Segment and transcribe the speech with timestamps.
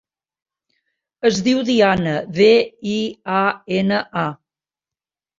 [1.29, 2.47] Es diu Diana: de,
[2.93, 2.95] i,
[3.41, 3.43] a,
[3.83, 4.25] ena, a.